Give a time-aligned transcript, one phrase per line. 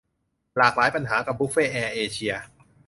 [0.57, 2.33] หลากหลายปัญหา กับ บุฟเฟ่ต์แอร์เอเชีย